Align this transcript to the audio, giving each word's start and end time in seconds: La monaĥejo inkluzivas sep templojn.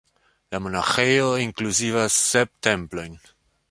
La 0.55 0.61
monaĥejo 0.67 1.29
inkluzivas 1.43 2.19
sep 2.33 2.53
templojn. 2.71 3.25